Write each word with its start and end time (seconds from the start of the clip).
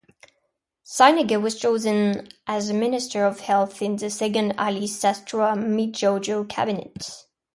Sinaga 0.83 1.39
was 1.39 1.59
chosen 1.59 2.27
as 2.47 2.69
the 2.69 2.73
minister 2.73 3.23
of 3.23 3.41
health 3.41 3.83
in 3.83 3.97
the 3.97 4.09
Second 4.09 4.53
Ali 4.57 4.87
Sastroamidjojo 4.87 6.49
Cabinet. 6.49 7.27